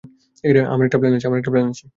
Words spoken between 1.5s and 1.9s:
Plan আছে!